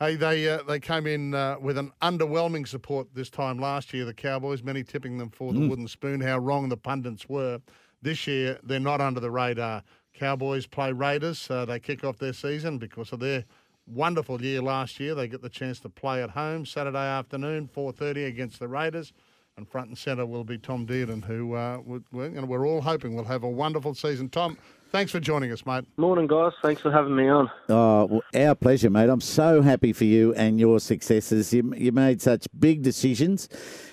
[0.00, 4.04] Hey, they uh, they came in uh, with an underwhelming support this time last year.
[4.04, 6.20] The Cowboys, many tipping them for the wooden spoon.
[6.20, 7.60] How wrong the pundits were.
[8.00, 9.82] This year, they're not under the radar.
[10.14, 11.50] Cowboys play Raiders.
[11.50, 13.44] Uh, they kick off their season because of their
[13.88, 15.16] wonderful year last year.
[15.16, 19.12] They get the chance to play at home Saturday afternoon, 4:30 against the Raiders.
[19.58, 21.80] And front and centre will be Tom Dearden, who uh,
[22.12, 24.28] we're, and we're all hoping will have a wonderful season.
[24.28, 24.56] Tom,
[24.92, 25.84] thanks for joining us, mate.
[25.96, 26.52] Morning, guys.
[26.62, 27.50] Thanks for having me on.
[27.68, 29.10] Oh, well, our pleasure, mate.
[29.10, 31.52] I'm so happy for you and your successes.
[31.52, 33.48] You, you made such big decisions,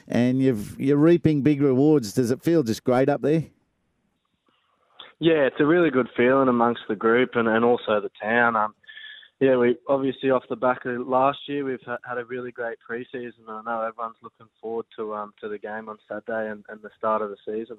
[0.08, 2.14] and you've you're reaping big rewards.
[2.14, 3.46] Does it feel just great up there?
[5.18, 8.56] Yeah, it's a really good feeling amongst the group and, and also the town.
[8.56, 8.76] Um,
[9.40, 13.48] yeah, we obviously off the back of last year, we've had a really great preseason.
[13.50, 16.90] I know everyone's looking forward to um to the game on Saturday and, and the
[16.98, 17.78] start of the season.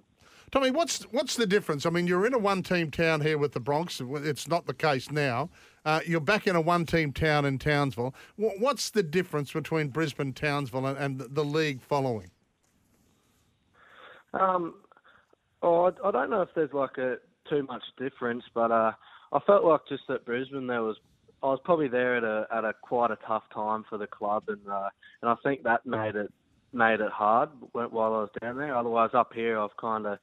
[0.50, 1.86] Tommy, what's what's the difference?
[1.86, 4.00] I mean, you're in a one-team town here with the Bronx.
[4.00, 5.48] It's not the case now.
[5.84, 8.14] Uh, you're back in a one-team town in Townsville.
[8.36, 12.30] What's the difference between Brisbane, Townsville, and, and the league following?
[14.34, 14.74] Um,
[15.62, 17.16] oh, I, I don't know if there's like a
[17.48, 18.92] too much difference, but uh,
[19.32, 20.96] I felt like just at Brisbane there was
[21.42, 24.44] I was probably there at a at a quite a tough time for the club,
[24.48, 24.88] and uh,
[25.22, 26.32] and I think that made it
[26.72, 28.74] made it hard wh- while I was down there.
[28.74, 30.18] Otherwise, up here I've kind of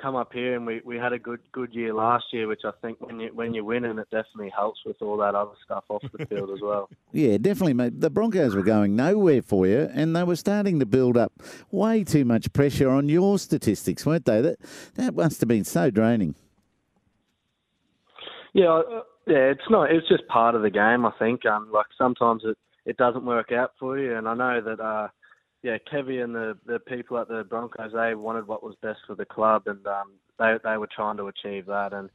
[0.00, 2.72] come up here and we, we had a good good year last year, which I
[2.82, 6.02] think when you when you're winning, it definitely helps with all that other stuff off
[6.16, 6.88] the field as well.
[7.12, 8.00] Yeah, definitely, mate.
[8.00, 11.32] The Broncos were going nowhere for you, and they were starting to build up
[11.70, 14.40] way too much pressure on your statistics, weren't they?
[14.40, 14.56] That
[14.96, 16.34] that must have been so draining.
[18.52, 18.82] Yeah,
[19.26, 19.90] yeah, it's not.
[19.90, 21.04] It's just part of the game.
[21.06, 21.44] I think.
[21.46, 24.80] Um, like sometimes it it doesn't work out for you, and I know that.
[24.80, 25.08] Uh,
[25.62, 29.14] yeah, Kevy and the the people at the Broncos they wanted what was best for
[29.14, 32.10] the club, and um, they they were trying to achieve that, and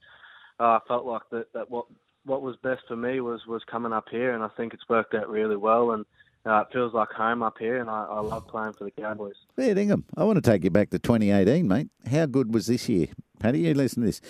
[0.59, 1.85] uh, I felt like that that what
[2.25, 5.15] what was best for me was was coming up here, and I think it's worked
[5.15, 6.05] out really well, and.
[6.45, 9.35] Uh, it feels like home up here, and I, I love playing for the Cowboys.
[9.57, 11.89] Yeah, Ingham, I want to take you back to 2018, mate.
[12.09, 13.07] How good was this year?
[13.39, 14.21] Paddy, you listen to this.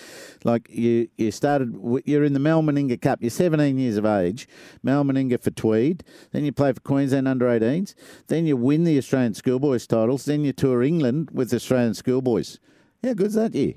[0.44, 1.76] Like you, you started.
[2.04, 3.20] You're in the Mal Meninga Cup.
[3.20, 4.48] You're 17 years of age.
[4.82, 6.04] Mal Meninga for Tweed.
[6.32, 7.94] Then you play for Queensland under 18s.
[8.28, 10.24] Then you win the Australian Schoolboys titles.
[10.24, 12.58] Then you tour England with the Australian Schoolboys.
[13.02, 13.74] How good's that year?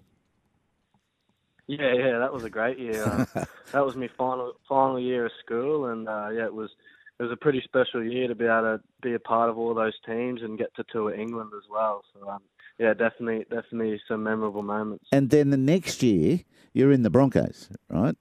[1.65, 3.03] Yeah, yeah, that was a great year.
[3.03, 3.27] Um,
[3.71, 6.69] that was my final final year of school, and uh, yeah, it was
[7.19, 9.74] it was a pretty special year to be able to be a part of all
[9.74, 12.03] those teams and get to tour England as well.
[12.13, 12.41] So um,
[12.79, 15.06] yeah, definitely, definitely some memorable moments.
[15.12, 16.40] And then the next year,
[16.74, 18.16] you're in the Broncos, right?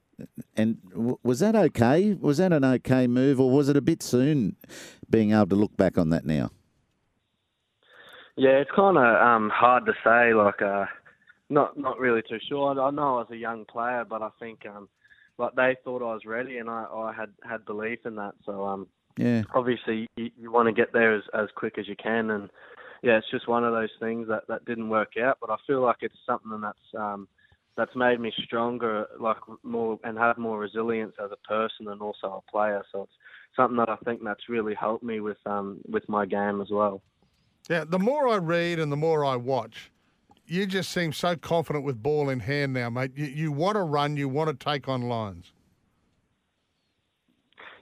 [0.55, 2.13] And w- was that okay?
[2.13, 4.55] Was that an okay move, or was it a bit soon
[5.09, 6.51] being able to look back on that now?
[8.35, 10.33] Yeah, it's kind of um, hard to say.
[10.33, 10.85] Like, uh,
[11.49, 12.79] not not really too sure.
[12.79, 14.87] I, I know I was a young player, but I think um,
[15.37, 18.35] like they thought I was ready, and I, I had had belief in that.
[18.45, 19.43] So um, Yeah.
[19.53, 22.49] obviously you, you want to get there as as quick as you can, and
[23.01, 25.37] yeah, it's just one of those things that that didn't work out.
[25.41, 27.27] But I feel like it's something that's um,
[27.75, 32.43] that's made me stronger, like more and have more resilience as a person and also
[32.47, 32.83] a player.
[32.91, 33.13] So it's
[33.55, 37.01] something that I think that's really helped me with um with my game as well.
[37.69, 39.89] Yeah, the more I read and the more I watch,
[40.53, 43.11] you just seem so confident with ball in hand now, mate.
[43.15, 45.51] You, you want to run, you want to take on lines.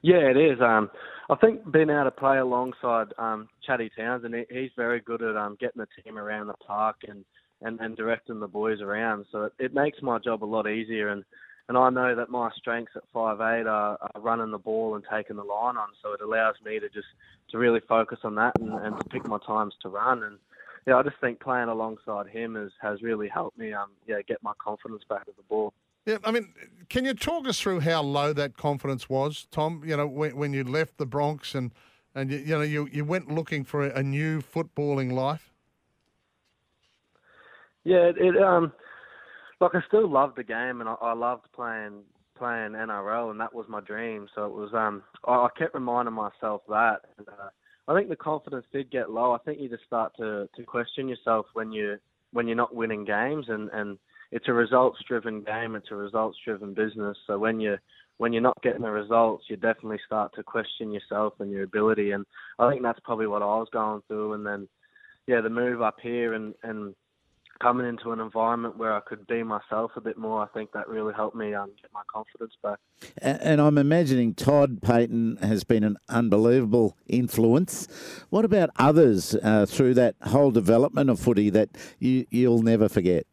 [0.01, 0.59] Yeah, it is.
[0.61, 0.89] Um,
[1.29, 5.35] I think being able to play alongside um, Chatty Townsend, he, he's very good at
[5.35, 7.23] um, getting the team around the park and,
[7.61, 9.25] and, and directing the boys around.
[9.31, 11.09] So it, it makes my job a lot easier.
[11.09, 11.23] And,
[11.69, 15.03] and I know that my strengths at five eight are, are running the ball and
[15.11, 15.89] taking the line on.
[16.01, 17.07] So it allows me to just
[17.51, 20.23] to really focus on that and, and to pick my times to run.
[20.23, 20.37] And
[20.87, 24.41] yeah, I just think playing alongside him has, has really helped me um, yeah get
[24.41, 25.73] my confidence back at the ball.
[26.05, 26.53] Yeah, I mean,
[26.89, 29.83] can you talk us through how low that confidence was, Tom?
[29.85, 31.72] You know, when, when you left the Bronx and
[32.16, 35.53] and you, you know you, you went looking for a, a new footballing life.
[37.84, 38.73] Yeah, it, it um,
[39.59, 42.01] like I still loved the game, and I, I loved playing
[42.37, 44.27] playing NRL, and that was my dream.
[44.34, 47.01] So it was um, I, I kept reminding myself that.
[47.17, 47.49] And, uh,
[47.91, 49.34] I think the confidence did get low.
[49.34, 51.97] I think you just start to to question yourself when you
[52.32, 53.97] when you're not winning games, and and
[54.32, 55.76] it's a results driven game.
[55.76, 57.17] It's a results driven business.
[57.28, 57.78] So when you
[58.17, 62.11] when you're not getting the results, you definitely start to question yourself and your ability.
[62.11, 62.26] And
[62.59, 64.34] I think that's probably what I was going through.
[64.34, 64.70] And then,
[65.28, 66.96] yeah, the move up here and and
[67.61, 70.87] coming into an environment where I could be myself a bit more, I think that
[70.87, 72.79] really helped me um, get my confidence back.
[73.22, 77.87] And, I'm imagining Todd Payten has been an unbelievable influence.
[78.29, 81.69] What about others uh, through that whole development of footy that
[81.99, 83.28] you, you'll never forget?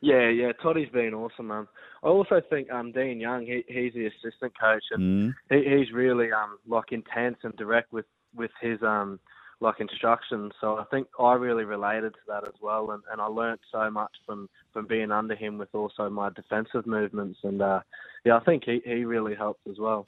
[0.00, 1.50] Yeah, yeah, Toddy's been awesome.
[1.50, 1.68] Um,
[2.02, 5.34] I also think um, Dean Young, he, he's the assistant coach, and Mm.
[5.50, 9.20] he, he's really um, like intense and direct with with his um,
[9.64, 10.52] like instruction.
[10.60, 13.90] So I think I really related to that as well, and, and I learnt so
[13.90, 17.80] much from from being under him with also my defensive movements, and uh,
[18.24, 20.06] yeah, I think he, he really helped as well.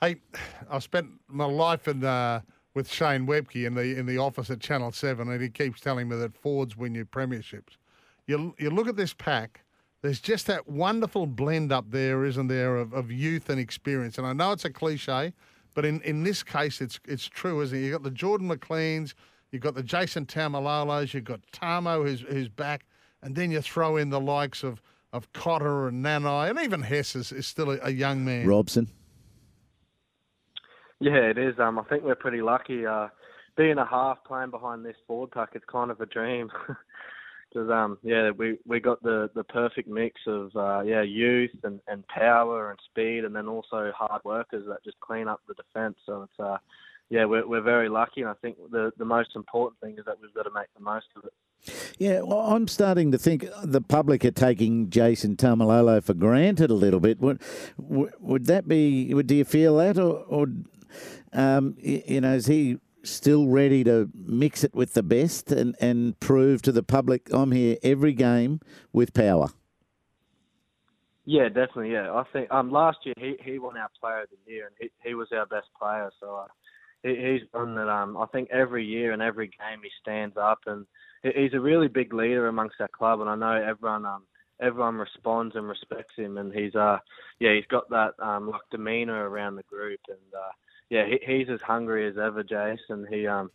[0.00, 0.16] Hey,
[0.70, 2.40] I've spent my life in, uh,
[2.74, 6.08] with Shane Webcke in the in the office at Channel Seven, and he keeps telling
[6.08, 7.76] me that Fords win you premierships.
[8.26, 9.64] You you look at this pack.
[10.00, 14.16] There's just that wonderful blend up there, isn't there, of, of youth and experience.
[14.16, 15.32] And I know it's a cliche,
[15.78, 17.82] but in, in this case, it's it's true, isn't it?
[17.82, 19.14] You've got the Jordan McLeans,
[19.52, 22.84] you've got the Jason Taumalolos, you've got Tamo who's who's back,
[23.22, 24.82] and then you throw in the likes of
[25.12, 28.44] of Cotter and Nanai, and even Hess is, is still a, a young man.
[28.44, 28.88] Robson.
[30.98, 31.60] Yeah, it is.
[31.60, 32.84] Um, I think we're pretty lucky.
[32.84, 33.06] Uh,
[33.56, 36.50] being a half playing behind this forward pack, it's kind of a dream.
[37.52, 41.80] Because um, yeah, we we got the the perfect mix of uh, yeah youth and,
[41.88, 45.96] and power and speed, and then also hard workers that just clean up the defence.
[46.04, 46.58] So it's uh,
[47.10, 50.16] yeah, we're we're very lucky, and I think the the most important thing is that
[50.20, 51.32] we've got to make the most of it.
[51.98, 56.74] Yeah, well, I'm starting to think the public are taking Jason Taumalolo for granted a
[56.74, 57.18] little bit.
[57.20, 57.40] Would
[57.78, 59.12] would, would that be?
[59.14, 60.46] Would, do you feel that, or, or
[61.32, 66.18] um, you know, is he still ready to mix it with the best and, and
[66.20, 68.60] prove to the public I'm here every game
[68.92, 69.48] with power?
[71.24, 71.92] Yeah, definitely.
[71.92, 74.74] Yeah, I think um last year he he won our Player of the Year, and
[74.80, 76.10] he he was our best player.
[76.20, 76.46] So uh,
[77.02, 80.60] he, he's one that um I think every year and every game he stands up,
[80.64, 80.86] and
[81.22, 84.22] he, he's a really big leader amongst our club, and I know everyone um
[84.58, 86.96] everyone responds and respects him, and he's uh
[87.40, 90.52] yeah he's got that um like demeanor around the group, and uh
[90.90, 93.50] yeah he, he's as hungry as ever, Jace, and he um.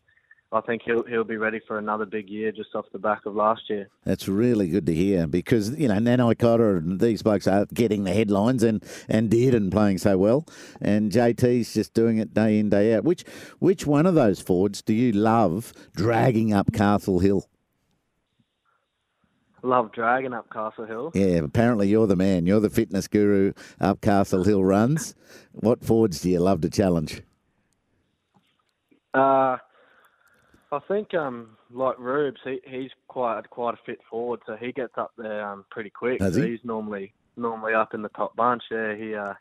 [0.53, 3.33] I think he'll he'll be ready for another big year just off the back of
[3.33, 3.89] last year.
[4.05, 8.03] That's really good to hear because, you know, Nanai Cotter and these blokes are getting
[8.03, 10.45] the headlines and, and did and playing so well.
[10.79, 13.03] And JT's just doing it day in, day out.
[13.03, 13.23] Which
[13.57, 17.49] which one of those forwards do you love dragging up Castle Hill?
[19.65, 21.11] Love dragging up Castle Hill.
[21.15, 22.45] Yeah, apparently you're the man.
[22.45, 25.15] You're the fitness guru up Castle Hill runs.
[25.53, 27.21] What forwards do you love to challenge?
[29.13, 29.57] Uh,
[30.71, 34.97] I think um, like Rubes, he, he's quite quite a fit forward, so he gets
[34.97, 36.19] up there um, pretty quick.
[36.19, 36.51] Does so he?
[36.51, 38.63] He's normally normally up in the top bunch.
[38.69, 39.33] Yeah, he uh,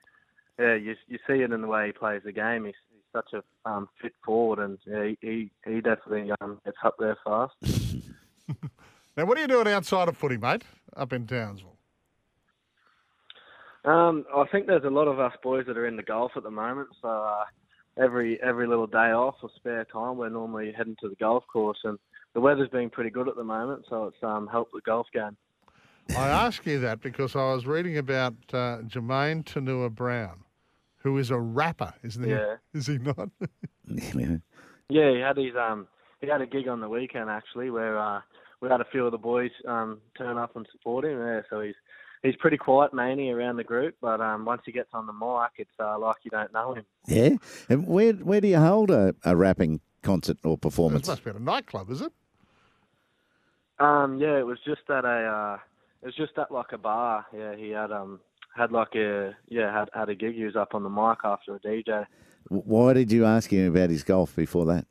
[0.56, 2.66] yeah, you you see it in the way he plays the game.
[2.66, 6.76] He's, he's such a um, fit forward, and yeah, he he, he definitely um, gets
[6.84, 7.54] up there fast.
[9.16, 10.62] Now, what are you doing outside of footy, mate,
[10.96, 11.76] up in Townsville?
[13.84, 16.44] Um, I think there's a lot of us boys that are in the golf at
[16.44, 17.44] the moment, so uh,
[17.98, 21.78] every every little day off or spare time, we're normally heading to the golf course,
[21.82, 21.98] and
[22.32, 25.36] the weather's been pretty good at the moment, so it's um, helped the golf game.
[26.16, 30.44] I ask you that because I was reading about uh, Jamayne Taunoa-Brown,
[30.98, 32.30] who is a rapper, isn't he?
[32.30, 32.56] Yeah.
[32.74, 33.28] Is he not?
[34.88, 35.88] Yeah, he had his um
[36.20, 38.20] he had a gig on the weekend actually where uh
[38.62, 41.18] we had a few of the boys um turn up and support him.
[41.18, 41.74] Yeah, so he's
[42.22, 45.50] he's pretty quiet mainly around the group, but um once he gets on the mic
[45.56, 46.84] it's uh, like you don't know him.
[47.06, 47.36] yeah.
[47.68, 51.08] And where where do you hold a, a rapping concert or performance?
[51.08, 52.12] It must be at a nightclub, is it?
[53.78, 55.58] Um yeah, it was just at a uh
[56.02, 57.26] it was just at like a bar.
[57.36, 58.20] Yeah, he had um
[58.56, 61.56] had like a yeah, had had a gig he was up on the mic after
[61.56, 62.06] a DJ.
[62.48, 64.86] Why did you ask him about his golf before that?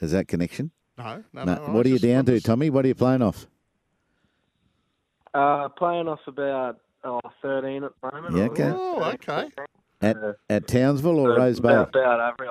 [0.00, 0.70] Is that connection?
[0.98, 1.44] No, no.
[1.44, 1.54] No.
[1.54, 2.70] no I what are you down I'm to, just- Tommy?
[2.70, 3.46] What are you playing off?
[5.34, 8.36] Uh playing off about oh, 13 at the moment.
[8.36, 8.72] Yeah, okay.
[8.74, 9.48] Oh, okay.
[10.00, 11.68] At Uh, at Townsville or So Rowes Bay?
[11.68, 12.50] About, about average.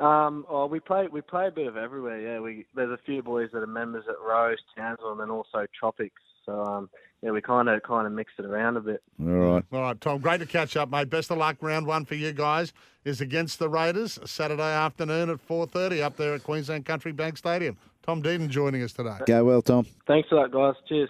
[0.00, 2.20] Um, oh, we play we play a bit of everywhere.
[2.20, 5.66] Yeah, we there's a few boys that are members at Rowes, Townsville, and then also
[5.78, 6.22] Tropics.
[6.46, 6.88] So um,
[7.22, 9.02] yeah, we kind of kind of mix it around a bit.
[9.20, 9.64] All right.
[9.72, 11.10] All right, Tom, great to catch up, mate.
[11.10, 11.58] Best of luck.
[11.60, 12.72] Round one for you guys
[13.04, 17.78] is against the Raiders, Saturday afternoon at 4.30 up there at Queensland Country Bank Stadium.
[18.02, 19.16] Tom Dearden joining us today.
[19.26, 19.86] Go well, Tom.
[20.06, 20.74] Thanks for that, guys.
[20.88, 21.08] Cheers.